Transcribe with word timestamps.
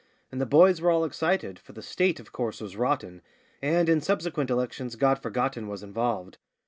And 0.31 0.41
the 0.41 0.47
boys 0.47 0.81
were 0.81 0.89
all 0.89 1.05
excited, 1.05 1.59
for 1.59 1.73
the 1.73 1.83
State, 1.83 2.19
of 2.19 2.31
course, 2.31 2.59
was 2.59 2.75
'rotten,' 2.75 3.21
And, 3.61 3.87
in 3.87 4.01
subsequent 4.01 4.49
elections, 4.49 4.95
God 4.95 5.21
Forgotten 5.21 5.67
was 5.67 5.83
involved. 5.83 6.39